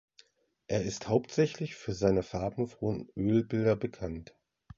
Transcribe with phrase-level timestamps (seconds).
[0.65, 4.33] Er ist hauptsächlich für seine farbenfrohen Ölbilder bekannt.